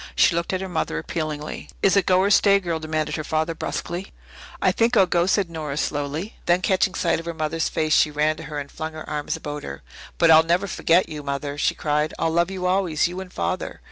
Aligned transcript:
She 0.15 0.33
looked 0.33 0.51
at 0.51 0.61
her 0.61 0.67
mother 0.67 0.97
appealingly. 0.97 1.69
"Is 1.83 1.95
it 1.95 2.07
go 2.07 2.21
or 2.21 2.31
stay, 2.31 2.59
girl," 2.59 2.79
demanded 2.79 3.17
her 3.17 3.23
father 3.23 3.53
brusquely. 3.53 4.11
"I 4.59 4.71
think 4.71 4.97
I'll 4.97 5.05
go," 5.05 5.27
said 5.27 5.47
Nora 5.47 5.77
slowly. 5.77 6.37
Then, 6.47 6.63
catching 6.63 6.95
sight 6.95 7.19
of 7.19 7.27
her 7.27 7.35
mother's 7.35 7.69
face, 7.69 7.93
she 7.93 8.09
ran 8.09 8.35
to 8.37 8.43
her 8.45 8.57
and 8.57 8.71
flung 8.71 8.93
her 8.93 9.07
arms 9.07 9.35
about 9.35 9.61
her. 9.61 9.83
"But 10.17 10.31
I'll 10.31 10.41
never 10.41 10.65
forget 10.65 11.07
you, 11.07 11.21
Mother," 11.21 11.55
she 11.55 11.75
cried. 11.75 12.15
"I'll 12.17 12.31
love 12.33 12.49
you 12.49 12.65
always 12.65 13.07
you 13.07 13.19
and 13.21 13.31
Father." 13.31 13.79